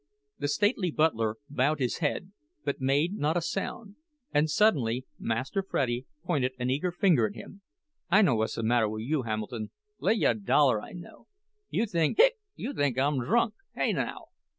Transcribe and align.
The 0.39 0.47
stately 0.47 0.89
butler 0.89 1.35
bowed 1.47 1.77
his 1.77 1.99
head, 1.99 2.31
but 2.65 2.81
made 2.81 3.13
not 3.13 3.37
a 3.37 3.39
sound; 3.41 3.97
and 4.33 4.49
suddenly 4.49 5.05
Master 5.19 5.61
Freddie 5.61 6.07
pointed 6.25 6.53
an 6.57 6.71
eager 6.71 6.91
finger 6.91 7.27
at 7.27 7.35
him. 7.35 7.61
"I 8.09 8.23
know 8.23 8.35
whuzzamatter 8.37 8.89
wiz 8.89 9.05
you, 9.07 9.21
Hamilton—lay 9.21 10.13
you 10.15 10.27
a 10.29 10.33
dollar 10.33 10.81
I 10.81 10.93
know! 10.93 11.27
You 11.69 11.85
think—hic—you 11.85 12.73
think 12.73 12.97
I'm 12.97 13.19
drunk! 13.19 13.53
Hey, 13.75 13.93
now?" 13.93 14.29